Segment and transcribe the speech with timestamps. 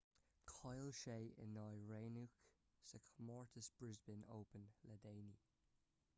[0.51, 2.39] chaill sé in aghaidh raonic
[2.89, 5.39] sa chomórtas brisbane open le déanaí